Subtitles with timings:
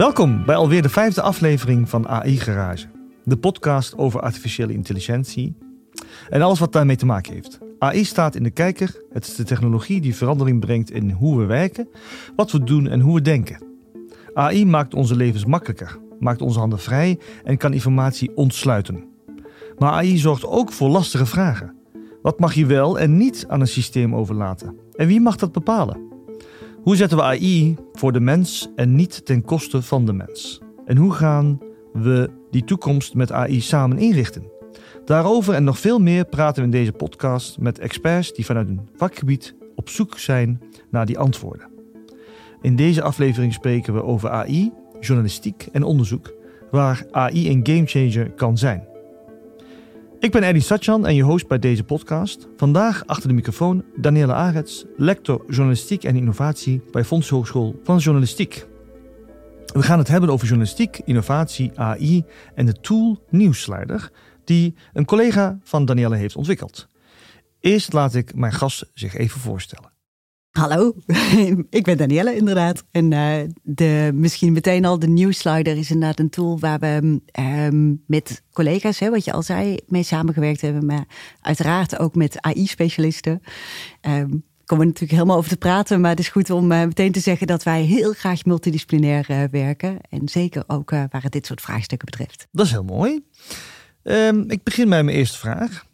[0.00, 2.86] Welkom bij alweer de vijfde aflevering van AI Garage.
[3.24, 5.56] De podcast over artificiële intelligentie
[6.28, 7.58] en alles wat daarmee te maken heeft.
[7.78, 9.02] AI staat in de kijker.
[9.12, 11.88] Het is de technologie die verandering brengt in hoe we werken,
[12.36, 13.62] wat we doen en hoe we denken.
[14.34, 19.04] AI maakt onze levens makkelijker, maakt onze handen vrij en kan informatie ontsluiten.
[19.78, 21.74] Maar AI zorgt ook voor lastige vragen.
[22.22, 24.76] Wat mag je wel en niet aan een systeem overlaten?
[24.96, 26.09] En wie mag dat bepalen?
[26.82, 30.60] Hoe zetten we AI voor de mens en niet ten koste van de mens?
[30.86, 31.60] En hoe gaan
[31.92, 34.50] we die toekomst met AI samen inrichten?
[35.04, 38.88] Daarover en nog veel meer praten we in deze podcast met experts die vanuit hun
[38.96, 41.68] vakgebied op zoek zijn naar die antwoorden.
[42.62, 46.34] In deze aflevering spreken we over AI, journalistiek en onderzoek,
[46.70, 48.89] waar AI een gamechanger kan zijn.
[50.20, 52.48] Ik ben Eddie Satjan en je host bij deze podcast.
[52.56, 58.66] Vandaag achter de microfoon Danielle Arets, lector journalistiek en innovatie bij Fondshogeschool van Journalistiek.
[59.66, 64.10] We gaan het hebben over journalistiek, innovatie, AI en de tool Nieuwsleider,
[64.44, 66.86] die een collega van Danielle heeft ontwikkeld.
[67.60, 69.99] Eerst laat ik mijn gast zich even voorstellen.
[70.50, 70.94] Hallo,
[71.70, 72.84] ik ben Danielle inderdaad.
[72.90, 78.02] En uh, de, misschien meteen al de Newslider is inderdaad een tool waar we um,
[78.06, 80.86] met collega's, hè, wat je al zei, mee samengewerkt hebben.
[80.86, 81.04] Maar
[81.40, 83.42] uiteraard ook met AI-specialisten.
[84.02, 86.00] Um, komen we natuurlijk helemaal over te praten.
[86.00, 89.42] Maar het is goed om uh, meteen te zeggen dat wij heel graag multidisciplinair uh,
[89.50, 89.98] werken.
[90.08, 92.46] En zeker ook waar het dit soort vraagstukken betreft.
[92.52, 93.24] Dat is heel mooi.
[94.02, 95.88] Um, ik begin bij mijn eerste vraag.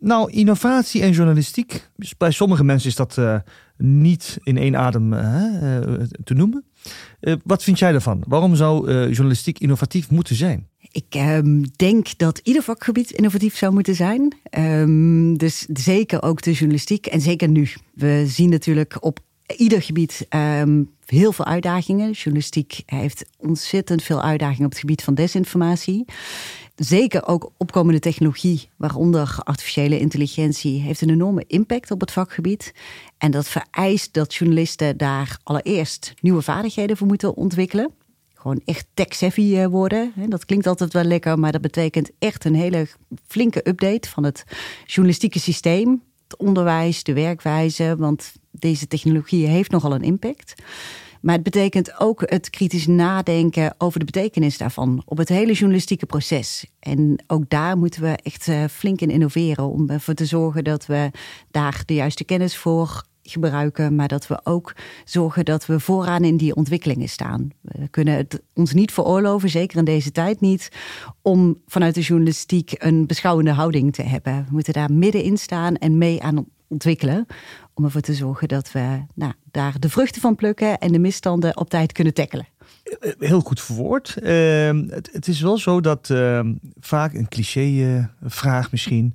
[0.00, 1.88] Nou, innovatie en journalistiek.
[1.96, 3.36] Dus bij sommige mensen is dat uh,
[3.76, 5.20] niet in één adem uh,
[6.24, 6.64] te noemen.
[7.44, 8.24] wat vind jij daarvan?
[8.28, 10.68] Waarom zou journalistiek innovatief moeten zijn?
[10.92, 14.34] Ik um, denk dat ieder vakgebied innovatief zou moeten zijn.
[14.58, 17.68] Um, dus zeker ook de journalistiek en zeker nu.
[17.94, 19.20] We zien natuurlijk op
[19.56, 22.10] ieder gebied um, heel veel uitdagingen.
[22.10, 26.04] Journalistiek heeft ontzettend veel uitdagingen op het gebied van desinformatie
[26.84, 32.74] zeker ook opkomende technologie, waaronder artificiële intelligentie, heeft een enorme impact op het vakgebied.
[33.18, 37.90] En dat vereist dat journalisten daar allereerst nieuwe vaardigheden voor moeten ontwikkelen.
[38.34, 40.12] Gewoon echt tech-savvy eh, worden.
[40.28, 42.86] Dat klinkt altijd wel lekker, maar dat betekent echt een hele
[43.26, 44.44] flinke update van het
[44.86, 46.02] journalistieke systeem.
[46.30, 50.54] Het onderwijs, de werkwijze, want deze technologie heeft nogal een impact.
[51.20, 56.06] Maar het betekent ook het kritisch nadenken over de betekenis daarvan op het hele journalistieke
[56.06, 56.66] proces.
[56.78, 60.86] En ook daar moeten we echt eh, flink in innoveren om ervoor te zorgen dat
[60.86, 61.10] we
[61.50, 66.36] daar de juiste kennis voor gebruiken, maar dat we ook zorgen dat we vooraan in
[66.36, 67.50] die ontwikkelingen staan.
[67.60, 70.68] We kunnen het ons niet veroorloven, zeker in deze tijd niet,
[71.22, 74.34] om vanuit de journalistiek een beschouwende houding te hebben.
[74.34, 77.26] We moeten daar middenin staan en mee aan ontwikkelen.
[77.74, 81.56] Om ervoor te zorgen dat we nou, daar de vruchten van plukken en de misstanden
[81.56, 82.46] op tijd kunnen tackelen.
[82.82, 84.16] Eh, heel goed verwoord.
[84.22, 86.40] Uh, het, is wel zo dat uh,
[86.80, 89.14] vaak een cliché-vraag uh, misschien.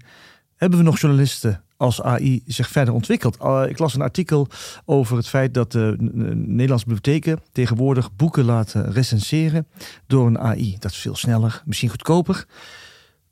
[0.55, 3.35] Hebben we nog journalisten als AI zich verder ontwikkelt?
[3.69, 4.47] ik las een artikel
[4.85, 5.95] over het feit dat de
[6.35, 9.67] Nederlandse bibliotheken tegenwoordig boeken laten recenseren
[10.07, 10.75] door een AI.
[10.79, 12.45] Dat is veel sneller, misschien goedkoper.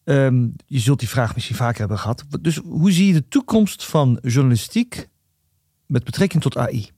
[0.04, 2.24] Um, je zult die vraag misschien vaker hebben gehad.
[2.42, 5.08] Dus hoe zie je de toekomst van journalistiek
[5.86, 6.93] met betrekking tot AI?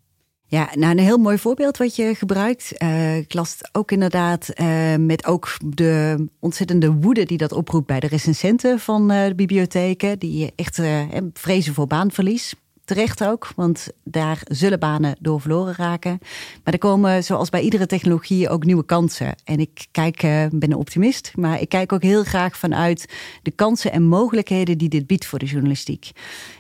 [0.48, 2.74] Ja, nou een heel mooi voorbeeld wat je gebruikt.
[2.84, 7.88] Uh, ik las het ook inderdaad uh, met ook de ontzettende woede die dat oproept
[7.88, 10.20] bij de recensenten van uh, de bibliotheken.
[10.20, 10.82] Die echt
[11.34, 12.56] vrezen voor baanverlies
[12.86, 16.20] terecht ook, want daar zullen banen door verloren raken.
[16.64, 19.36] Maar er komen, zoals bij iedere technologie, ook nieuwe kansen.
[19.44, 23.52] En ik kijk, uh, ben een optimist, maar ik kijk ook heel graag vanuit de
[23.52, 26.12] kansen en mogelijkheden die dit biedt voor de journalistiek.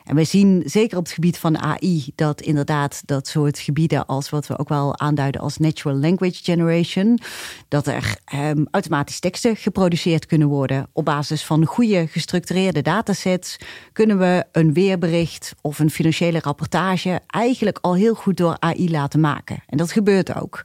[0.04, 4.30] En we zien zeker op het gebied van AI dat inderdaad dat soort gebieden als
[4.30, 7.20] wat we ook wel aanduiden als natural language generation,
[7.68, 13.58] dat er um, automatisch teksten geproduceerd kunnen worden op basis van goede gestructureerde datasets,
[13.92, 18.92] kunnen we een weerbericht of een financiële financiële rapportage eigenlijk al heel goed door AI
[18.92, 19.64] laten maken.
[19.68, 20.64] En dat gebeurt ook.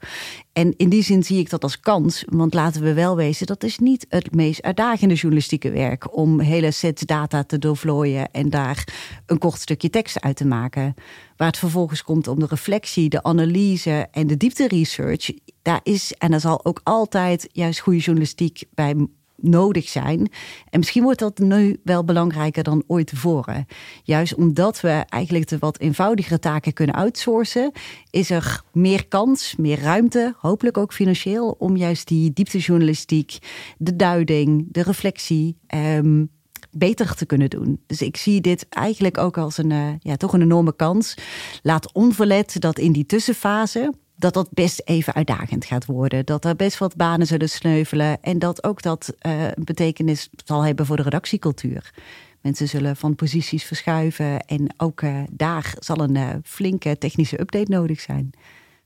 [0.52, 3.62] En in die zin zie ik dat als kans, want laten we wel wezen, dat
[3.62, 8.86] is niet het meest uitdagende journalistieke werk om hele sets data te doorvlooien en daar
[9.26, 10.94] een kort stukje tekst uit te maken.
[11.36, 15.30] Waar het vervolgens komt om de reflectie, de analyse en de diepte research,
[15.62, 18.94] daar is en er zal ook altijd juist goede journalistiek bij
[19.42, 20.30] nodig zijn.
[20.70, 23.66] En misschien wordt dat nu wel belangrijker dan ooit tevoren.
[24.02, 27.72] Juist omdat we eigenlijk de wat eenvoudigere taken kunnen outsourcen,
[28.10, 33.38] is er meer kans, meer ruimte, hopelijk ook financieel, om juist die dieptejournalistiek,
[33.78, 35.56] de duiding, de reflectie.
[35.74, 36.30] Um,
[36.70, 37.80] beter te kunnen doen.
[37.86, 41.14] Dus ik zie dit eigenlijk ook als een, uh, ja, toch een enorme kans.
[41.62, 46.26] Laat onverlet dat in die tussenfase, dat dat best even uitdagend gaat worden.
[46.26, 48.22] Dat er best wat banen zullen sneuvelen.
[48.22, 51.92] En dat ook dat uh, betekenis zal hebben voor de redactiecultuur.
[52.40, 54.40] Mensen zullen van posities verschuiven.
[54.40, 58.30] En ook uh, daar zal een uh, flinke technische update nodig zijn.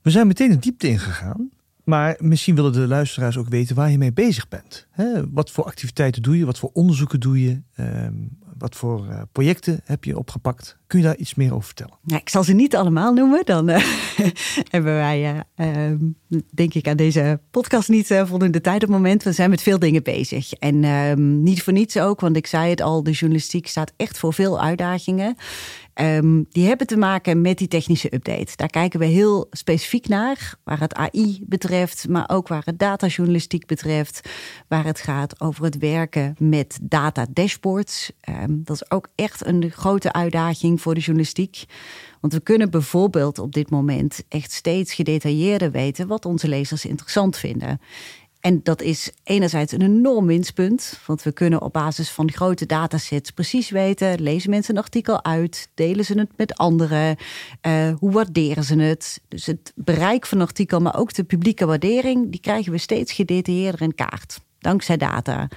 [0.01, 1.49] We zijn meteen de diepte ingegaan.
[1.83, 4.87] Maar misschien willen de luisteraars ook weten waar je mee bezig bent.
[5.31, 6.45] wat voor activiteiten doe je?
[6.45, 7.61] Wat voor onderzoeken doe je?
[7.75, 8.13] Ehm,
[8.57, 10.77] wat voor uh, projecten heb je opgepakt?
[10.87, 11.97] Kun je daar iets meer over vertellen?
[12.03, 13.45] Ja, ik zal ze niet allemaal noemen.
[13.45, 13.77] Dan uh,
[14.75, 15.91] hebben wij, uh,
[16.51, 19.23] denk ik, aan deze podcast niet voldoende tijd op het moment.
[19.23, 20.53] We zijn met veel dingen bezig.
[20.53, 24.17] En ehm, niet voor niets ook, want ik zei het al, de journalistiek staat echt
[24.17, 25.35] voor veel uitdagingen.
[26.01, 28.55] Um, die hebben te maken met die technische update.
[28.55, 33.65] Daar kijken we heel specifiek naar, waar het AI betreft, maar ook waar het datajournalistiek
[33.65, 34.29] betreft,
[34.67, 38.11] waar het gaat over het werken met data dashboards.
[38.29, 41.63] Um, dat is ook echt een grote uitdaging voor de journalistiek.
[42.21, 47.37] Want we kunnen bijvoorbeeld op dit moment echt steeds gedetailleerder weten wat onze lezers interessant
[47.37, 47.79] vinden.
[48.45, 53.31] En dat is enerzijds een enorm winstpunt, want we kunnen op basis van grote datasets
[53.31, 57.17] precies weten: lezen mensen een artikel uit, delen ze het met anderen,
[57.67, 59.21] uh, hoe waarderen ze het?
[59.27, 63.13] Dus het bereik van een artikel, maar ook de publieke waardering, die krijgen we steeds
[63.13, 65.47] gedetailleerder in kaart, dankzij data.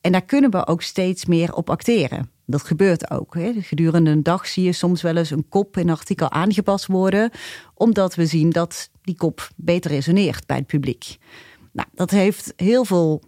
[0.00, 2.30] En daar kunnen we ook steeds meer op acteren.
[2.46, 3.34] Dat gebeurt ook.
[3.34, 3.52] Hè.
[3.60, 7.30] Gedurende een dag zie je soms wel eens een kop in een artikel aangepast worden,
[7.74, 11.18] omdat we zien dat die kop beter resoneert bij het publiek.
[11.72, 13.22] Nou, dat heeft heel veel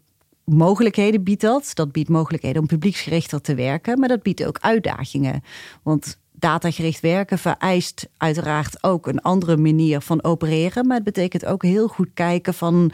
[0.44, 1.70] mogelijkheden, biedt dat.
[1.74, 5.42] Dat biedt mogelijkheden om publieksgerichter te werken, maar dat biedt ook uitdagingen.
[5.82, 10.86] Want datagericht werken vereist uiteraard ook een andere manier van opereren.
[10.86, 12.92] Maar het betekent ook heel goed kijken van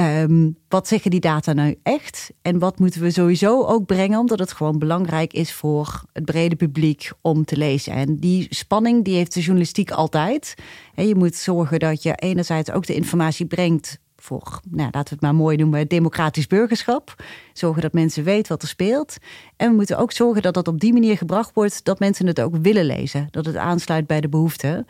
[0.00, 2.30] Um, wat zeggen die data nou echt?
[2.42, 6.56] En wat moeten we sowieso ook brengen, omdat het gewoon belangrijk is voor het brede
[6.56, 7.92] publiek om te lezen.
[7.92, 10.54] En die spanning die heeft de journalistiek altijd.
[10.94, 13.98] En je moet zorgen dat je enerzijds ook de informatie brengt
[14.28, 17.14] voor, nou, laten we het maar mooi noemen, democratisch burgerschap.
[17.52, 19.16] Zorgen dat mensen weten wat er speelt.
[19.56, 22.40] En we moeten ook zorgen dat dat op die manier gebracht wordt dat mensen het
[22.40, 23.28] ook willen lezen.
[23.30, 24.86] Dat het aansluit bij de behoeften.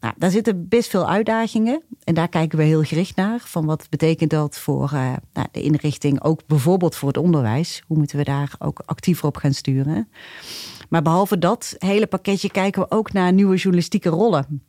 [0.00, 1.82] Nou, daar zitten best veel uitdagingen.
[2.04, 3.40] En daar kijken we heel gericht naar.
[3.40, 7.82] Van wat betekent dat voor uh, nou, de inrichting, ook bijvoorbeeld voor het onderwijs.
[7.86, 10.08] Hoe moeten we daar ook actiever op gaan sturen?
[10.88, 14.60] Maar behalve dat hele pakketje kijken we ook naar nieuwe journalistieke rollen.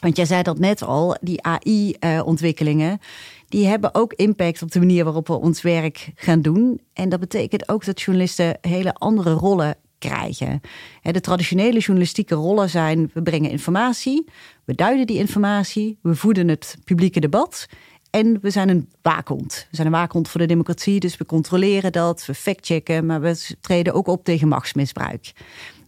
[0.00, 2.98] Want jij zei dat net al, die AI-ontwikkelingen, eh,
[3.48, 6.80] die hebben ook impact op de manier waarop we ons werk gaan doen.
[6.92, 10.60] En dat betekent ook dat journalisten hele andere rollen krijgen.
[11.02, 14.24] De traditionele journalistieke rollen zijn: we brengen informatie,
[14.64, 17.66] we duiden die informatie, we voeden het publieke debat.
[18.10, 19.66] En we zijn een waakhond.
[19.70, 23.56] We zijn een waakhond voor de democratie, dus we controleren dat, we factchecken, maar we
[23.60, 25.32] treden ook op tegen machtsmisbruik.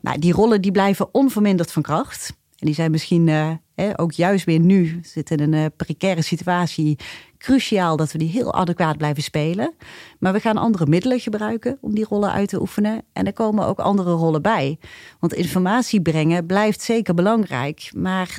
[0.01, 2.33] Nou, die rollen die blijven onverminderd van kracht.
[2.59, 3.51] En die zijn misschien uh,
[3.97, 6.99] ook juist weer nu, zitten in een uh, precaire situatie,
[7.41, 9.75] cruciaal dat we die heel adequaat blijven spelen.
[10.19, 13.03] Maar we gaan andere middelen gebruiken om die rollen uit te oefenen.
[13.13, 14.79] En er komen ook andere rollen bij.
[15.21, 17.91] Want informatie brengen blijft zeker belangrijk.
[17.97, 18.39] Maar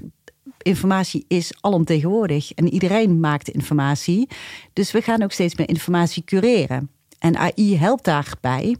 [0.57, 2.51] informatie is alomtegenwoordig.
[2.51, 4.29] En iedereen maakt informatie.
[4.73, 6.89] Dus we gaan ook steeds meer informatie cureren.
[7.19, 8.75] En AI helpt daarbij.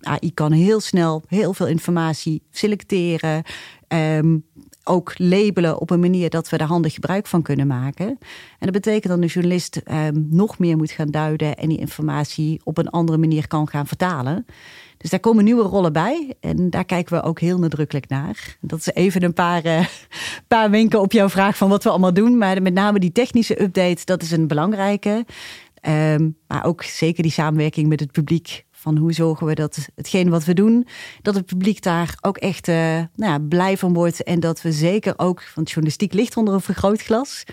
[0.00, 3.42] AI kan heel snel heel veel informatie selecteren,
[3.88, 4.44] um,
[4.84, 8.06] ook labelen op een manier dat we er handig gebruik van kunnen maken.
[8.06, 8.18] En
[8.58, 12.78] dat betekent dat een journalist um, nog meer moet gaan duiden en die informatie op
[12.78, 14.46] een andere manier kan gaan vertalen.
[14.96, 18.56] Dus daar komen nieuwe rollen bij en daar kijken we ook heel nadrukkelijk naar.
[18.60, 19.86] Dat is even een paar, uh,
[20.48, 22.38] paar wenken op jouw vraag van wat we allemaal doen.
[22.38, 25.24] Maar met name die technische update, dat is een belangrijke.
[25.88, 30.30] Um, maar ook zeker die samenwerking met het publiek van hoe zorgen we dat hetgeen
[30.30, 30.86] wat we doen,
[31.22, 32.74] dat het publiek daar ook echt uh,
[33.14, 34.22] nou ja, blij van wordt.
[34.22, 37.44] En dat we zeker ook, want journalistiek ligt onder een vergrootglas.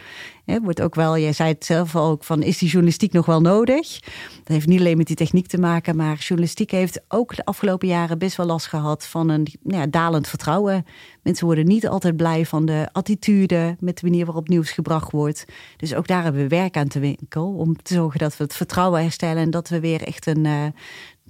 [0.45, 3.41] He, wordt ook wel, jij zei het zelf ook, van is die journalistiek nog wel
[3.41, 3.99] nodig?
[3.99, 7.87] Dat heeft niet alleen met die techniek te maken, maar journalistiek heeft ook de afgelopen
[7.87, 10.85] jaren best wel last gehad van een nou ja, dalend vertrouwen.
[11.23, 15.45] Mensen worden niet altijd blij van de attitude, met de manier waarop nieuws gebracht wordt.
[15.77, 18.55] Dus ook daar hebben we werk aan te winkel om te zorgen dat we het
[18.55, 20.65] vertrouwen herstellen en dat we weer echt een, uh,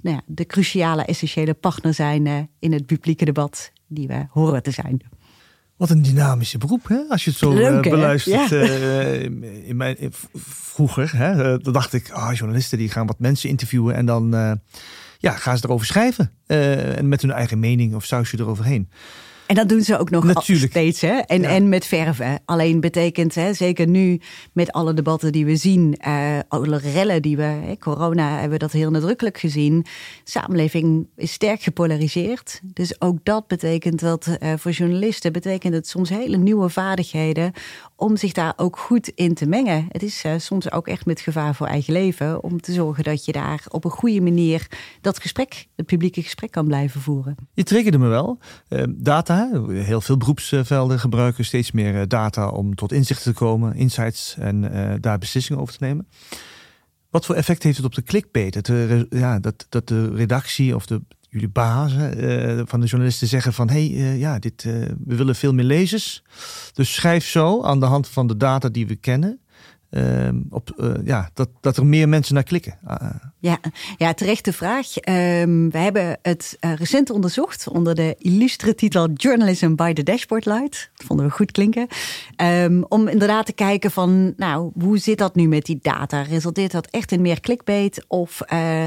[0.01, 4.63] nou ja, de cruciale, essentiële partner zijn uh, in het publieke debat die we horen
[4.63, 5.01] te zijn.
[5.77, 6.99] Wat een dynamische beroep, hè?
[7.09, 8.49] Als je het zo Leuk, uh, beluistert.
[8.49, 8.57] Ja.
[8.57, 9.23] Uh,
[9.67, 9.97] in mijn,
[10.33, 14.29] vroeger hè, dan dacht ik, ah, journalisten die gaan wat mensen interviewen en dan
[15.17, 16.31] ja, gaan ze erover schrijven.
[16.45, 18.89] en met hun eigen mening of sausje eroverheen.
[19.51, 20.71] En dat doen ze ook nog Natuurlijk.
[20.71, 21.01] steeds.
[21.01, 21.17] Hè?
[21.17, 22.39] En, en met verven.
[22.45, 24.21] Alleen betekent, hè, zeker nu
[24.53, 28.57] met alle debatten die we zien, uh, alle rellen die we, hè, corona hebben we
[28.57, 29.85] dat heel nadrukkelijk gezien.
[30.23, 32.59] Samenleving is sterk gepolariseerd.
[32.63, 37.51] Dus ook dat betekent dat uh, voor journalisten betekent het soms hele nieuwe vaardigheden
[37.95, 39.85] om zich daar ook goed in te mengen.
[39.89, 43.25] Het is uh, soms ook echt met gevaar voor eigen leven om te zorgen dat
[43.25, 44.67] je daar op een goede manier
[45.01, 47.35] dat gesprek, het publieke gesprek kan blijven voeren.
[47.53, 48.39] Je triggerde me wel.
[48.89, 54.35] Data, heel veel beroepsvelden gebruiken steeds meer eh, data om tot inzichten te komen, insights
[54.37, 56.07] en uh, daar beslissingen over te nemen.
[57.09, 58.53] Wat voor effect heeft het op de clickbait?
[58.53, 63.27] Dat de, ja, dat, dat de redactie of de, jullie bazen uh, van de journalisten
[63.27, 63.69] zeggen van...
[63.69, 66.23] hé, hey, ja, dit, we willen veel meer lezers.
[66.73, 69.39] Dus schrijf zo aan de hand van de data die we kennen...
[69.89, 72.79] Ehm, op, ja, dat, dat er meer mensen naar klikken.
[73.41, 73.49] Uh.
[73.51, 73.59] Ja,
[73.97, 74.87] ja, terechte vraag.
[74.95, 80.45] Um, we hebben het uh, recent onderzocht onder de illustre titel Journalism by the Dashboard
[80.45, 80.89] Light.
[80.95, 81.87] Dat vonden we goed klinken.
[82.37, 86.21] Um, om inderdaad te kijken van, nou, hoe zit dat nu met die data?
[86.21, 88.05] Resulteert dat echt in meer clickbait?
[88.07, 88.41] Of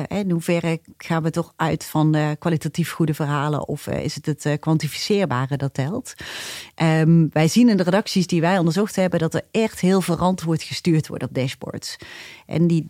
[0.08, 3.68] in hoeverre gaan we toch uit van kwalitatief goede verhalen?
[3.68, 6.14] Of is het het kwantificeerbare dat telt?
[7.30, 11.08] wij zien in de redacties die wij onderzocht hebben dat er echt heel verantwoord gestuurd
[11.08, 11.96] wordt op dashboards.
[12.46, 12.84] En die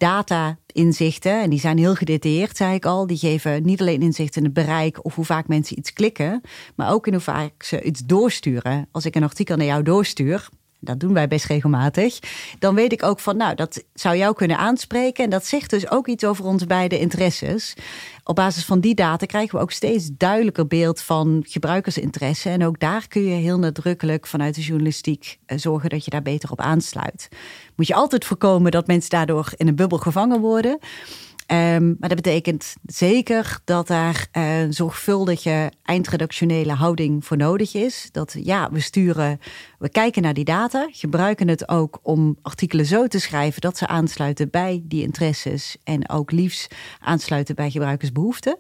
[0.75, 4.45] data-inzichten, en die zijn heel gedetailleerd, zei ik al, die geven niet alleen inzicht in
[4.45, 6.41] het bereik of hoe vaak mensen iets klikken,
[6.75, 8.89] maar ook in hoe vaak ze iets doorsturen.
[8.91, 10.49] Als ik een artikel naar jou doorstuur,
[10.85, 12.19] dat doen wij best regelmatig,
[12.59, 15.25] dan weet ik ook van, nou, dat zou jou kunnen aanspreken.
[15.25, 17.75] En dat zegt dus ook iets over onze beide interesses.
[18.25, 22.49] Op basis van die data krijgen we ook steeds duidelijker beeld van gebruikersinteresse.
[22.49, 26.23] En ook daar kun je heel nadrukkelijk vanuit de journalistiek eh, zorgen dat je daar
[26.23, 27.29] beter op aansluit.
[27.77, 30.79] Moet je altijd voorkomen dat mensen daardoor in een bubbel gevangen worden.
[31.47, 38.09] Um, maar dat betekent zeker dat daar uh, zorgvuldige eindredactionele houding voor nodig is.
[38.13, 39.41] Dat ja, we sturen,
[39.79, 43.87] we kijken naar die data, gebruiken het ook om artikelen zo te schrijven dat ze
[43.87, 48.59] aansluiten bij die interesses en ook liefst aansluiten bij gebruikersbehoeften.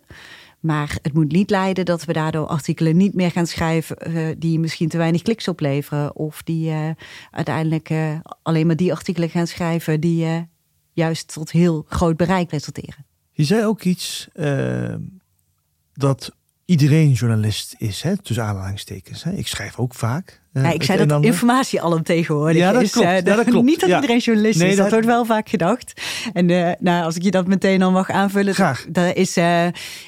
[0.60, 4.58] Maar het moet niet leiden dat we daardoor artikelen niet meer gaan schrijven uh, die
[4.58, 6.16] misschien te weinig kliks opleveren.
[6.16, 6.90] Of die uh,
[7.30, 7.90] uiteindelijk
[8.42, 10.46] alleen maar die artikelen gaan schrijven die
[10.94, 13.06] juist tot heel groot bereik resulteren.
[13.32, 14.94] Je zei ook iets uh,
[15.92, 16.32] dat
[16.64, 18.16] iedereen journalist is, hè?
[18.16, 19.24] tussen aanhalingstekens.
[19.24, 19.32] Hè?
[19.32, 20.42] Ik schrijf ook vaak.
[20.52, 22.90] Uh, ja, ik zei dat informatie al tegenwoordig ja, dat is.
[22.90, 23.08] Klopt.
[23.08, 23.64] Uh, ja, dat klopt.
[23.64, 26.00] Niet dat iedereen journalist nee, is, dat, wordt wel vaak gedacht.
[26.32, 28.54] En uh, nou, als ik je dat meteen al mag aanvullen.
[28.54, 28.86] Graag.
[28.88, 29.34] Dat is,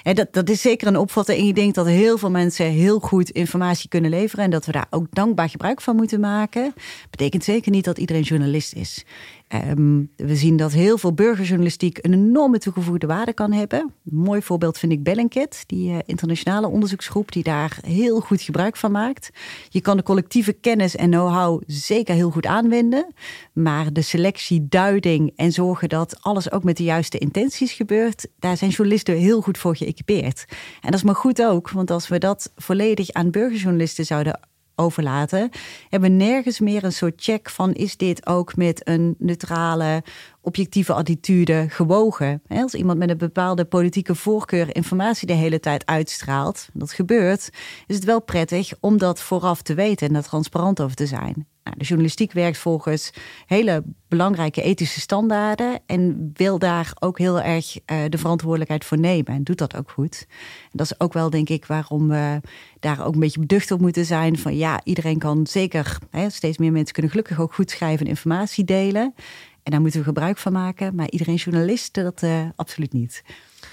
[0.02, 1.38] dat, dat is zeker een opvatting.
[1.38, 4.44] En ik denk dat heel veel mensen heel goed informatie kunnen leveren.
[4.44, 6.74] En dat we daar ook dankbaar gebruik van moeten maken.
[7.10, 9.04] Betekent zeker niet dat iedereen journalist is.
[9.54, 13.78] Um, we zien dat heel veel burgerjournalistiek een enorme toegevoegde waarde kan hebben.
[13.80, 18.76] Een mooi voorbeeld vind ik Bellingcat, die uh, internationale onderzoeksgroep die daar heel goed gebruik
[18.76, 19.30] van maakt.
[19.68, 23.14] Je kan de collectieve kennis en know-how zeker heel goed aanwenden,
[23.52, 28.56] maar de selectie, duiding en zorgen dat alles ook met de juiste intenties gebeurt, daar
[28.56, 30.44] zijn journalisten heel goed voor geëquipeerd.
[30.80, 34.40] En dat is maar goed ook, want als we dat volledig aan burgerjournalisten zouden
[34.76, 35.50] overlaten,
[35.88, 40.02] hebben nergens meer een soort check van is dit ook met een neutrale,
[40.40, 42.42] objectieve attitude gewogen.
[42.48, 47.50] Als iemand met een bepaalde politieke voorkeur informatie de hele tijd uitstraalt, dat gebeurt,
[47.86, 51.46] is het wel prettig om dat vooraf te weten en daar transparant over te zijn.
[51.66, 53.10] Nou, de journalistiek werkt volgens
[53.46, 59.26] hele belangrijke ethische standaarden en wil daar ook heel erg uh, de verantwoordelijkheid voor nemen
[59.26, 60.26] en doet dat ook goed.
[60.72, 62.40] Dat is ook wel, denk ik, waarom we
[62.80, 64.38] daar ook een beetje beducht op moeten zijn.
[64.38, 68.10] Van ja, iedereen kan zeker, hè, steeds meer mensen kunnen gelukkig ook goed schrijven en
[68.10, 69.14] informatie delen.
[69.62, 70.94] En daar moeten we gebruik van maken.
[70.94, 73.24] Maar iedereen journalist, dat uh, absoluut niet.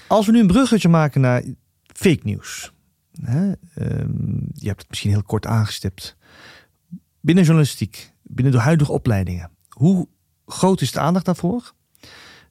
[0.06, 1.42] Als we nu een bruggetje maken naar
[1.92, 2.72] fake nieuws.
[3.20, 3.46] Hè?
[3.46, 6.16] Um, je hebt het misschien heel kort aangestipt.
[7.24, 10.08] Binnen journalistiek, binnen de huidige opleidingen, hoe
[10.46, 11.72] groot is de aandacht daarvoor?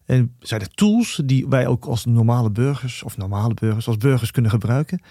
[0.06, 4.32] En zijn er tools die wij ook als normale burgers, of normale burgers, als burgers
[4.32, 5.02] kunnen gebruiken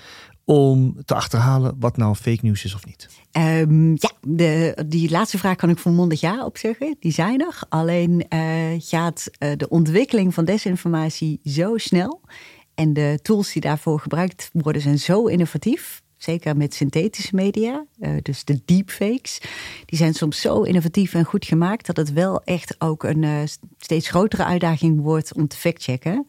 [0.45, 3.09] om te achterhalen wat nou fake news is of niet?
[3.33, 6.97] Um, ja, de, die laatste vraag kan ik volmondig ja op zeggen.
[7.01, 7.59] Die zijn er.
[7.69, 8.41] Alleen uh,
[8.79, 12.21] gaat uh, de ontwikkeling van desinformatie zo snel.
[12.75, 18.11] En de tools die daarvoor gebruikt worden zijn zo innovatief Zeker met synthetische media, uh,
[18.23, 19.41] dus de deepfakes.
[19.85, 23.39] Die zijn soms zo innovatief en goed gemaakt dat het wel echt ook een uh,
[23.79, 26.27] steeds grotere uitdaging wordt om te factchecken.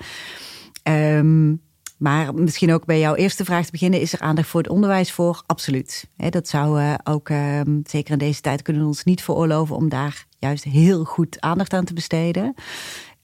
[0.83, 1.62] Um,
[1.97, 5.12] maar misschien ook bij jouw eerste vraag te beginnen, is er aandacht voor het onderwijs
[5.12, 5.43] voor?
[5.45, 6.09] Absoluut.
[6.29, 9.89] dat zou uh, ook, um, zeker in deze tijd, kunnen we ons niet veroorloven om
[9.89, 12.53] daar juist heel goed aandacht aan te besteden.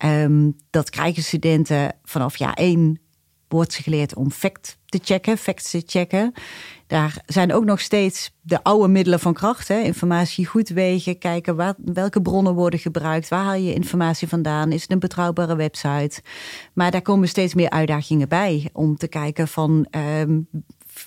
[0.06, 3.00] Um, dat krijgen studenten vanaf jaar één
[3.50, 6.34] wordt ze geleerd om fact te checken, facts te checken.
[6.88, 9.68] Daar zijn ook nog steeds de oude middelen van kracht.
[9.68, 9.80] Hè?
[9.80, 13.28] Informatie goed wegen, kijken waar, welke bronnen worden gebruikt.
[13.28, 14.72] Waar haal je informatie vandaan?
[14.72, 16.22] Is het een betrouwbare website?
[16.74, 18.70] Maar daar komen steeds meer uitdagingen bij.
[18.74, 19.88] Om te kijken van
[20.20, 20.48] um,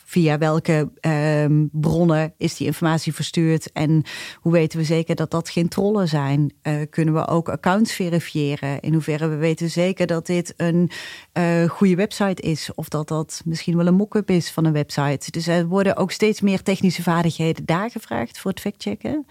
[0.05, 4.03] via welke um, bronnen is die informatie verstuurd en
[4.41, 6.53] hoe weten we zeker dat dat geen trollen zijn?
[6.63, 8.81] Uh, kunnen we ook accounts verifiëren?
[8.81, 10.91] In hoeverre we weten zeker dat dit een
[11.39, 15.31] uh, goede website is of dat dat misschien wel een mock-up is van een website?
[15.31, 19.27] Dus er worden ook steeds meer technische vaardigheden daar gevraagd voor het factchecken.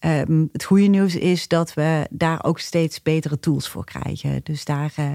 [0.00, 4.40] Um, het goede nieuws is dat we daar ook steeds betere tools voor krijgen.
[4.42, 5.06] Dus daar, uh,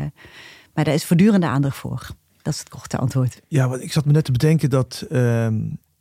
[0.74, 2.08] maar daar is voortdurende aandacht voor.
[2.48, 3.42] Dat is het korte antwoord.
[3.48, 5.48] Ja, want ik zat me net te bedenken dat uh,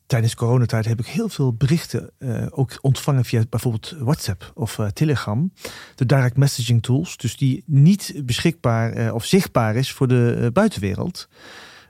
[0.07, 4.87] tijdens coronatijd heb ik heel veel berichten uh, ook ontvangen via bijvoorbeeld WhatsApp of uh,
[4.87, 5.53] Telegram.
[5.95, 11.29] De direct messaging tools, dus die niet beschikbaar eh, of zichtbaar is voor de buitenwereld.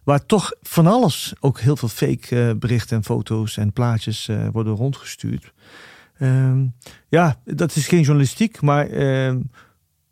[0.05, 5.53] Waar toch van alles, ook heel veel fake berichten en foto's en plaatjes worden rondgestuurd.
[6.19, 6.67] Ehm,
[7.09, 9.43] ja, dat is geen journalistiek, maar ehm, eh,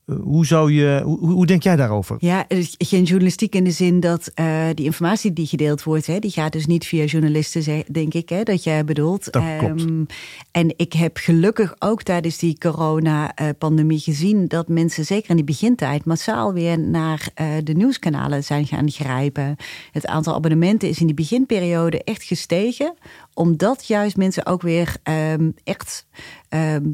[0.06, 2.16] hoe, zou je, hoe, hoe, denk jij daarover?
[2.18, 2.44] Ja,
[2.78, 6.52] geen journalistiek in de zin dat uh, die informatie die gedeeld wordt, hè, die gaat
[6.52, 9.32] dus niet via journalisten, denk ik, hè, dat jij bedoelt.
[9.32, 9.80] Dat klopt.
[9.80, 10.06] Um,
[10.50, 16.04] en ik heb gelukkig ook tijdens die corona-pandemie gezien dat mensen, zeker in die begintijd,
[16.04, 19.56] massaal weer naar uh, de nieuwskanalen zijn gaan grijpen.
[19.92, 22.94] Het aantal abonnementen is in die beginperiode echt gestegen,
[23.34, 24.96] omdat juist mensen ook weer
[25.32, 26.06] um, echt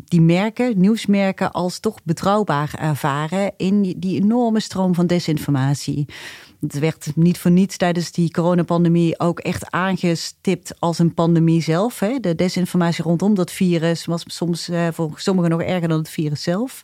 [0.04, 6.06] die merken, nieuwsmerken, als toch betrouwbaar ervaren in die enorme stroom van desinformatie.
[6.60, 11.98] Het werd niet voor niets tijdens die coronapandemie ook echt aangestipt als een pandemie zelf.
[11.98, 12.18] Hè?
[12.20, 16.42] De desinformatie rondom dat virus was soms uh, voor sommigen nog erger dan het virus
[16.42, 16.82] zelf.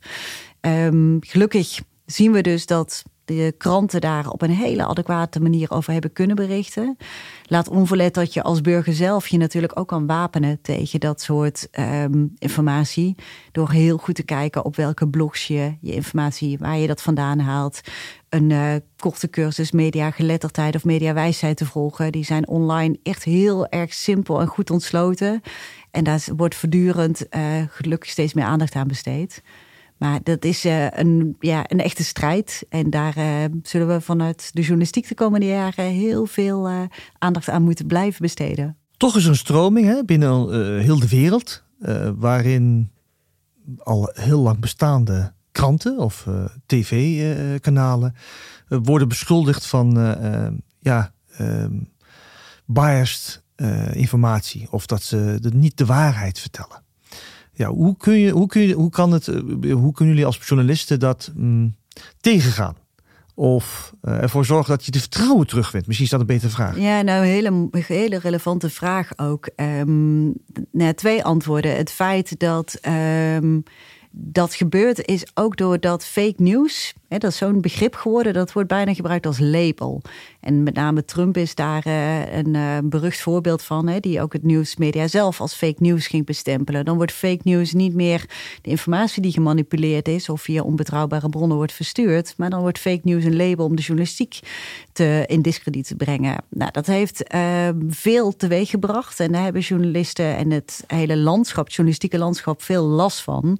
[0.60, 5.92] Um, gelukkig zien we dus dat de kranten daar op een hele adequate manier over
[5.92, 6.96] hebben kunnen berichten.
[7.46, 11.68] Laat onverlet dat je als burger zelf je natuurlijk ook kan wapenen tegen dat soort
[11.78, 13.14] um, informatie.
[13.52, 17.38] Door heel goed te kijken op welke blogs je je informatie, waar je dat vandaan
[17.38, 17.80] haalt.
[18.28, 22.12] Een uh, korte cursus media geletterdheid of mediawijsheid te volgen.
[22.12, 25.40] Die zijn online echt heel erg simpel en goed ontsloten.
[25.90, 29.42] En daar wordt voortdurend uh, gelukkig steeds meer aandacht aan besteed.
[29.98, 32.66] Maar dat is uh, een, ja, een echte strijd.
[32.68, 36.80] En daar uh, zullen we vanuit de journalistiek de komende jaren heel veel uh,
[37.18, 38.76] aandacht aan moeten blijven besteden.
[38.96, 41.64] Toch is een stroming hè, binnen heel de wereld,
[42.16, 42.90] waarin
[43.78, 46.26] al heel lang bestaande kranten of
[46.66, 48.14] tv-kanalen
[48.68, 49.94] worden beschuldigd van
[50.80, 51.72] ja, ehm,
[52.66, 53.42] biased
[53.92, 54.66] informatie.
[54.70, 56.85] Of dat ze de, niet de waarheid vertellen.
[57.56, 60.40] Ja, hoe, kun je, hoe, kun je, hoe, kan het, eh, hoe kunnen jullie als
[60.42, 61.74] journalisten dat mm,
[62.20, 62.76] tegengaan?
[63.34, 65.86] Of uh, ervoor zorgen dat je de vertrouwen terugwint?
[65.86, 66.78] Misschien is dat een betere vraag.
[66.78, 69.48] Ja, nou, een hele, hele relevante vraag ook.
[69.56, 70.34] Um,
[70.70, 71.76] nou, twee antwoorden.
[71.76, 73.62] Het feit dat um,
[74.18, 78.94] dat gebeurt is ook doordat fake news, dat is zo'n begrip geworden, dat wordt bijna
[78.94, 80.02] gebruikt als label.
[80.40, 84.42] En met name Trump is daar uh, een uh, berucht voorbeeld van, die ook het
[84.42, 86.84] nieuwsmedia zelf als fake news ging bestempelen.
[86.84, 88.24] Dan wordt fake news niet meer
[88.62, 93.00] de informatie die gemanipuleerd is of via onbetrouwbare bronnen wordt verstuurd, maar dan wordt fake
[93.02, 94.40] news een label om de journalistiek
[94.92, 96.36] te, in discrediet te brengen.
[96.50, 101.64] Nou, dat heeft uh, veel teweeg gebracht en daar hebben journalisten en het hele landschap,
[101.64, 103.58] het journalistieke landschap, veel last van.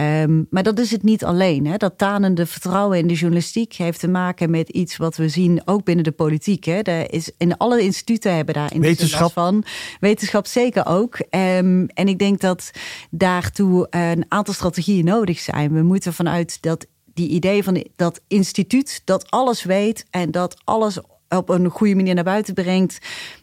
[0.00, 1.74] Um, maar dat is het niet alleen.
[1.76, 5.84] Dat tanende vertrouwen in de journalistiek heeft te maken met iets wat we zien ook
[5.84, 6.64] binnen de politiek.
[6.64, 6.78] Hè.
[6.78, 9.64] Er is, in alle instituten hebben daar wetenschap van.
[10.00, 11.14] Wetenschap zeker ook.
[11.14, 12.70] Um, en ik denk dat
[13.10, 15.72] daartoe een aantal strategieën nodig zijn.
[15.72, 20.98] We moeten vanuit dat die idee van dat instituut dat alles weet en dat alles
[21.28, 22.98] op een goede manier naar buiten brengt.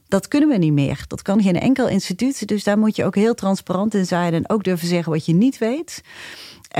[0.08, 1.04] Dat kunnen we niet meer.
[1.08, 2.48] Dat kan geen enkel instituut.
[2.48, 5.34] Dus daar moet je ook heel transparant in zijn en ook durven zeggen wat je
[5.34, 6.02] niet weet.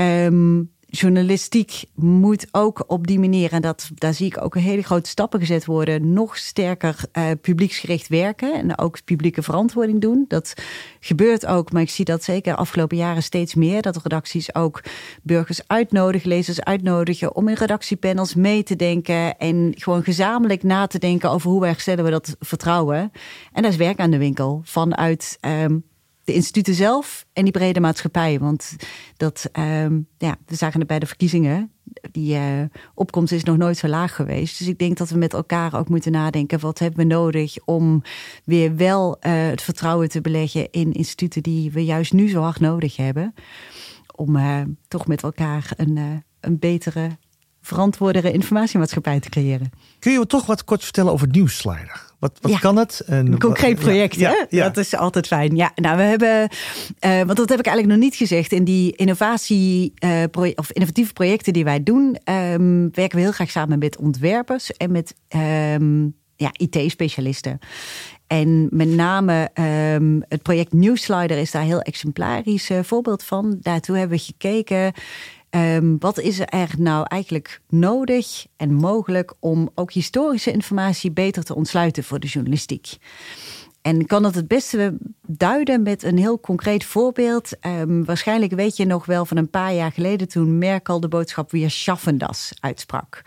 [0.00, 5.08] Um, journalistiek moet ook op die manier, en dat, daar zie ik ook hele grote
[5.08, 10.24] stappen gezet worden, nog sterker uh, publieksgericht werken en ook publieke verantwoording doen.
[10.28, 10.54] Dat
[11.00, 14.82] gebeurt ook, maar ik zie dat zeker afgelopen jaren steeds meer, dat redacties ook
[15.22, 20.98] burgers uitnodigen, lezers uitnodigen om in redactiepanels mee te denken en gewoon gezamenlijk na te
[20.98, 23.12] denken over hoe herstellen we dat vertrouwen.
[23.52, 25.84] En daar is werk aan de winkel vanuit um,
[26.24, 28.38] de instituten zelf en die brede maatschappij.
[28.38, 28.76] Want
[29.16, 29.86] dat, uh,
[30.18, 31.70] ja, we zagen het bij de verkiezingen.
[32.12, 32.62] Die uh,
[32.94, 34.58] opkomst is nog nooit zo laag geweest.
[34.58, 38.02] Dus ik denk dat we met elkaar ook moeten nadenken: wat hebben we nodig om
[38.44, 42.60] weer wel uh, het vertrouwen te beleggen in instituten die we juist nu zo hard
[42.60, 43.34] nodig hebben.
[44.16, 47.18] Om uh, toch met elkaar een, een betere
[47.62, 49.70] verantwoordere informatiemaatschappij te creëren.
[49.98, 52.10] Kun je toch wat kort vertellen over Nieuwslider?
[52.18, 52.58] Wat, wat Ja.
[52.58, 53.02] kan het?
[53.06, 54.36] En Een concreet project, ja, hè?
[54.36, 54.64] Ja, ja.
[54.64, 55.56] Dat is altijd fijn.
[55.56, 56.48] Ja, nou, we hebben,
[56.98, 58.52] eh, want dat heb ik eigenlijk nog niet gezegd.
[58.52, 60.22] In die innovatie, eh,
[60.54, 64.92] of innovatieve projecten die wij doen, ehm, werken we heel graag samen met ontwerpers en
[64.92, 66.02] met ehm,
[66.36, 67.58] ja, IT-specialisten.
[68.26, 73.56] En met name ehm, het project Newslider is daar een heel exemplarisch eh, voorbeeld van.
[73.60, 74.92] Daartoe hebben we gekeken.
[75.52, 81.54] Ehm, wat is er nou eigenlijk nodig en mogelijk om ook historische informatie beter te
[81.54, 82.96] ontsluiten voor de journalistiek?
[83.82, 87.58] En kan dat het beste duiden met een heel concreet voorbeeld.
[87.60, 91.50] Ehm, waarschijnlijk weet je nog wel van een paar jaar geleden toen Merkel de boodschap
[91.50, 93.22] Wir schaffen das uitsprak.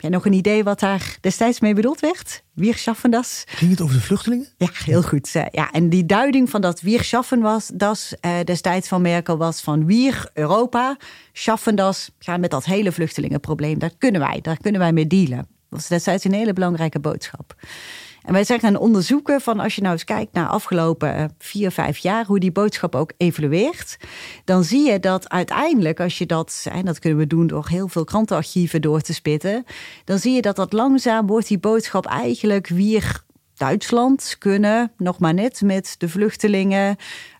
[0.00, 2.42] Heb jij nog een idee wat daar destijds mee bedoeld werd?
[2.52, 3.44] Wir schaffen das?
[3.46, 4.46] Ging het over de vluchtelingen?
[4.56, 5.30] Ja, heel goed.
[5.50, 9.60] Ja, en die duiding van dat wir schaffen was, das eh, destijds van Merkel was
[9.60, 10.96] van wir, Europa,
[11.32, 13.78] schaffen das, gaan met dat hele vluchtelingenprobleem.
[13.78, 15.36] Daar kunnen wij, daar kunnen wij mee dealen.
[15.38, 17.54] Dat was destijds een hele belangrijke boodschap.
[18.22, 21.70] En wij zijn gaan onderzoeken van als je nou eens kijkt naar afgelopen eh, vier,
[21.70, 23.96] vijf jaar, hoe die boodschap ook evolueert,
[24.44, 27.88] dan zie je dat uiteindelijk, als je dat, en dat kunnen we doen door heel
[27.88, 29.64] veel krantenarchieven door te spitten,
[30.04, 33.22] dan zie je dat dat langzaam wordt die boodschap eigenlijk weer
[33.54, 36.96] Duitsland kunnen, nog maar net met de vluchtelingen.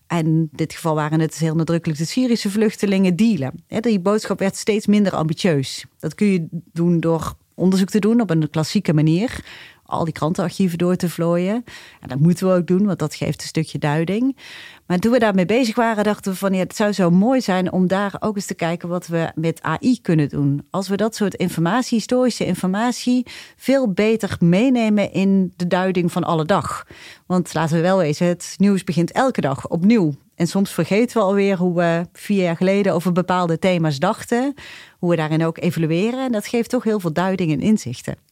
[0.07, 3.63] En in dit geval waren het heel nadrukkelijk de Syrische vluchtelingen dealen.
[3.67, 5.85] Die boodschap werd steeds minder ambitieus.
[5.99, 9.43] Dat kun je doen door onderzoek te doen op een klassieke manier.
[9.91, 11.63] Al die krantenarchieven door te vlooien.
[11.99, 14.37] En dat moeten we ook doen, want dat geeft een stukje duiding.
[14.85, 17.71] Maar toen we daarmee bezig waren, dachten we van ja, het zou zo mooi zijn
[17.71, 20.67] om daar ook eens te kijken wat we met AI kunnen doen.
[20.69, 23.25] Als we dat soort informatie, historische informatie,
[23.55, 26.87] veel beter meenemen in de duiding van alle dag.
[27.25, 30.13] Want laten we wel wezen, het nieuws begint elke dag opnieuw.
[30.35, 34.53] En soms vergeten we alweer hoe we vier jaar geleden over bepaalde thema's dachten.
[34.99, 36.25] Hoe we daarin ook evalueren.
[36.25, 38.30] En dat geeft toch heel veel duiding en inzichten.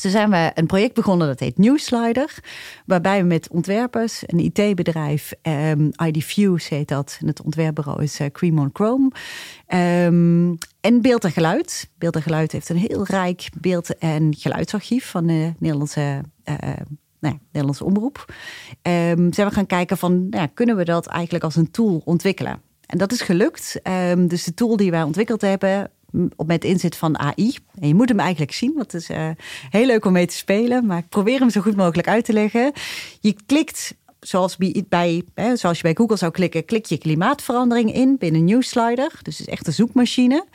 [0.00, 2.34] Toen zijn we een project begonnen dat heet Newslider.
[2.86, 7.16] Waarbij we met ontwerpers, een IT-bedrijf, um, ID Fuse heet dat.
[7.20, 9.10] En het ontwerpbureau is uh, Cream on Chrome.
[10.04, 11.90] Um, en beeld en geluid.
[11.98, 16.54] Beeld en geluid heeft een heel rijk beeld- en geluidsarchief van de Nederlandse, uh,
[17.20, 18.24] nou Nederlandse omroep.
[18.82, 22.60] Um, zijn we gaan kijken van, nou kunnen we dat eigenlijk als een tool ontwikkelen?
[22.86, 23.80] En dat is gelukt.
[24.16, 25.90] Dus de tool die wij ontwikkeld hebben,
[26.46, 27.56] met inzet van AI.
[27.80, 29.28] En je moet hem eigenlijk zien, want het is uh,
[29.70, 30.86] heel leuk om mee te spelen.
[30.86, 32.72] Maar ik probeer hem zo goed mogelijk uit te leggen.
[33.20, 34.56] Je klikt, zoals,
[34.88, 39.10] bij, hè, zoals je bij Google zou klikken, klik je klimaatverandering in binnen Newslider.
[39.22, 40.46] Dus het is echt een zoekmachine.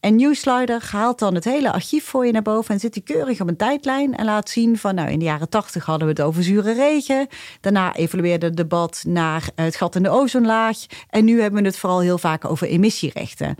[0.00, 3.40] En Newslider haalt dan het hele archief voor je naar boven en zit die keurig
[3.40, 6.22] op een tijdlijn en laat zien van, nou in de jaren tachtig hadden we het
[6.22, 7.28] over zure regen.
[7.60, 10.76] Daarna evolueerde het debat naar het gat in de ozonlaag.
[11.10, 13.56] En nu hebben we het vooral heel vaak over emissierechten.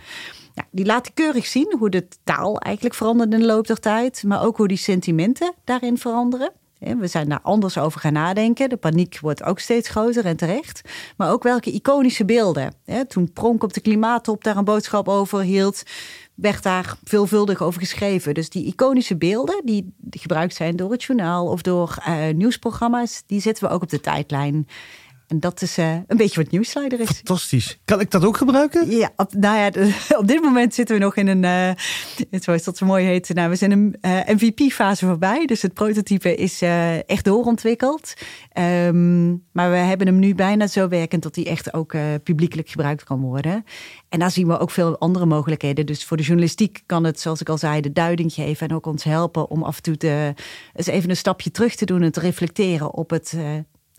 [0.71, 4.45] Die laten keurig zien hoe de taal eigenlijk verandert in de loop der tijd, maar
[4.45, 6.53] ook hoe die sentimenten daarin veranderen.
[6.79, 8.69] We zijn daar anders over gaan nadenken.
[8.69, 10.81] De paniek wordt ook steeds groter en terecht.
[11.17, 12.75] Maar ook welke iconische beelden.
[13.09, 15.83] Toen Pronk op de klimaattop daar een boodschap over hield,
[16.35, 18.35] werd daar veelvuldig over geschreven.
[18.35, 23.41] Dus die iconische beelden die gebruikt zijn door het journaal of door uh, nieuwsprogramma's, die
[23.41, 24.69] zetten we ook op de tijdlijn.
[25.27, 27.11] En dat is uh, een beetje wat Newslider is.
[27.11, 27.79] Fantastisch.
[27.85, 28.91] Kan ik dat ook gebruiken?
[28.91, 31.43] Ja, op, nou ja, op dit moment zitten we nog in een,
[32.31, 35.47] uh, zoals dat zo mooi heet, nou, we zijn een uh, MVP-fase voorbij.
[35.47, 36.63] Dus het prototype is
[37.07, 38.15] echt doorontwikkeld.
[38.59, 43.05] Um, maar we hebben hem nu bijna zo werkend dat hij echt ook publiekelijk gebruikt
[43.05, 43.65] kan worden.
[44.09, 45.87] En daar zien we ook veel andere mogelijkheden.
[45.87, 48.87] Dus voor de journalistiek kan het, zoals ik al zei, de duiding geven en ook
[48.87, 50.35] ons helpen om af en toe te,
[50.75, 53.35] eens even een stapje terug te doen en te reflecteren op het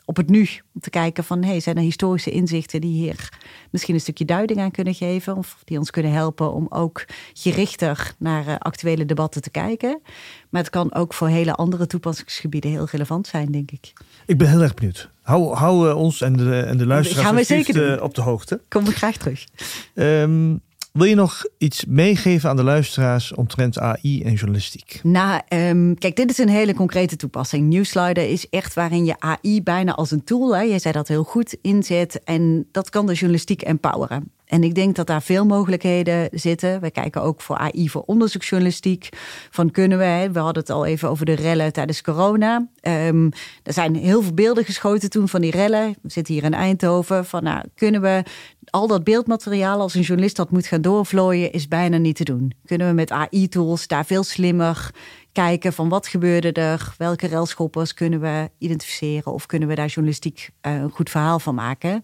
[0.06, 0.50] op het nu.
[0.74, 3.30] Om te kijken van, hey, zijn er historische inzichten die hier
[3.72, 5.38] misschien een stukje duiding aan kunnen geven.
[5.38, 10.02] Of die ons kunnen helpen om ook gerichter naar uh, actuele debatten te kijken.
[10.50, 13.94] Maar het kan ook voor hele andere toepassingsgebieden heel relevant zijn, denk ik.
[14.26, 15.10] Ik ben heel erg benieuwd.
[15.22, 18.22] Hou, hou uh, ons en de, en de luisteraars Gaan we zeker uh, op de
[18.22, 18.62] hoogte.
[18.68, 19.46] Kom ik graag terug.
[19.94, 20.62] Um,
[20.96, 25.00] wil je nog iets meegeven aan de luisteraars omtrent AI en journalistiek?
[25.04, 27.70] Nou, um, kijk, dit is een hele concrete toepassing.
[27.70, 31.24] Newslider is echt waarin je AI bijna als een tool, hè, jij zei dat heel
[31.24, 32.24] goed, inzet.
[32.24, 34.32] En dat kan de journalistiek empoweren.
[34.46, 36.82] En ik denk dat daar veel mogelijkheden zitten.
[36.82, 39.10] We kijken ook voor AI voor onderzoeksjournalistiek.
[39.50, 42.68] Van kunnen we, we hadden het al even over de rellen tijdens corona.
[42.82, 43.32] Um,
[43.64, 45.96] er zijn heel veel beelden geschoten toen van die rellen.
[46.02, 47.26] We zitten hier in Eindhoven.
[47.26, 48.24] Van nou, kunnen we
[48.70, 52.54] al dat beeldmateriaal als een journalist dat moet gaan doorvlooien, is bijna niet te doen.
[52.66, 54.92] Kunnen we met AI-tools daar veel slimmer
[55.36, 60.50] kijken van wat gebeurde er, welke railschoppers kunnen we identificeren of kunnen we daar journalistiek
[60.62, 62.02] uh, een goed verhaal van maken.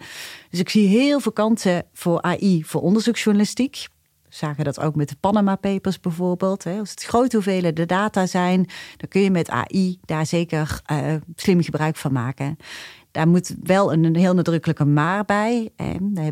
[0.49, 3.87] Dus ik zie heel veel kansen voor AI voor onderzoeksjournalistiek.
[4.23, 6.65] We zagen dat ook met de Panama Papers bijvoorbeeld.
[6.65, 8.65] Als het grote hoeveelheden data zijn,
[8.97, 12.57] dan kun je met AI daar zeker uh, slim gebruik van maken.
[13.11, 15.69] Daar moet wel een, heel nadrukkelijke maar bij.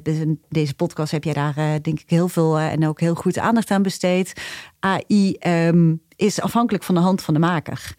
[0.03, 3.37] In deze podcast heb jij daar uh, denk ik heel veel en ook heel goed
[3.37, 4.33] aandacht aan besteed.
[4.79, 7.95] AI ehm, is afhankelijk van de hand van de maker.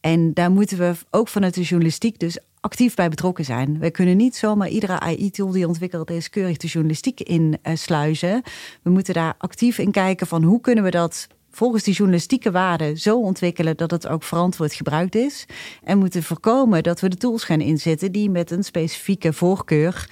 [0.00, 3.78] En daar moeten we ook vanuit de journalistiek dus actief bij betrokken zijn.
[3.78, 8.42] We kunnen niet zomaar iedere AI-tool die ontwikkeld is keurig de journalistiek in uh, sluizen.
[8.82, 12.98] We moeten daar actief in kijken van hoe kunnen we dat volgens die journalistieke waarden
[12.98, 15.46] zo ontwikkelen dat het ook verantwoord gebruikt is.
[15.82, 20.08] En moeten voorkomen dat we de tools gaan inzetten die met een specifieke voorkeur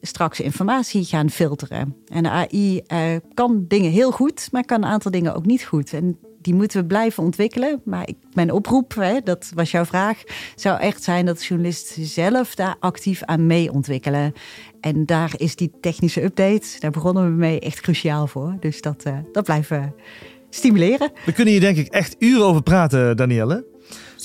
[0.00, 1.96] straks informatie gaan filteren.
[2.06, 5.64] En de AI uh, kan dingen heel goed, maar kan een aantal dingen ook niet
[5.64, 5.92] goed.
[5.92, 7.80] En die moeten we blijven ontwikkelen.
[7.84, 10.22] Maar ik, mijn oproep, hè, dat was jouw vraag,
[10.54, 14.32] zou echt zijn dat journalisten zelf daar actief aan mee ontwikkelen.
[14.80, 18.56] En daar is die technische update, daar begonnen we mee, echt cruciaal voor.
[18.60, 20.02] Dus dat, uh, dat blijven we
[20.50, 21.12] stimuleren.
[21.24, 23.66] We kunnen hier denk ik echt uren over praten, Danielle.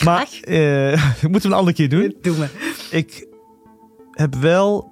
[0.04, 2.16] Maar uh, moeten we een andere keer doen.
[2.22, 2.48] Doen we.
[2.92, 3.28] Ik
[4.12, 4.92] heb wel,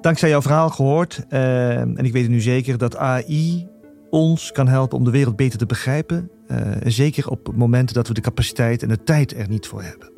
[0.00, 3.70] dankzij jouw verhaal gehoord, uh, en ik weet het nu zeker, dat AI
[4.10, 6.30] ons kan helpen om de wereld beter te begrijpen.
[6.52, 10.10] Uh, zeker op momenten dat we de capaciteit en de tijd er niet voor hebben.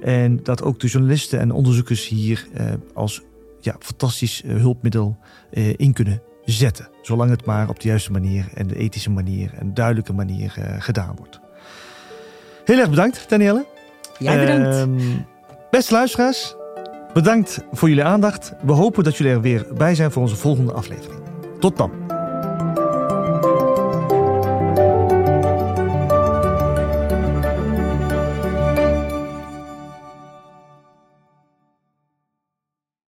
[0.00, 3.22] En dat ook de journalisten en onderzoekers hier uh, als
[3.60, 5.18] ja, fantastisch hulpmiddel
[5.52, 6.88] uh, in kunnen zetten.
[7.02, 11.16] Zolang het maar op de juiste manier en de ethische manier en duidelijke manier gedaan
[11.16, 11.40] wordt.
[12.64, 13.66] Heel erg bedankt, Danielle.
[14.18, 14.76] Jij bedankt.
[14.76, 15.00] Ehm,
[15.70, 16.54] beste luisteraars,
[17.12, 18.52] bedankt voor jullie aandacht.
[18.62, 21.20] We hopen dat jullie er weer bij zijn voor onze volgende aflevering.
[21.58, 22.05] Tot dan.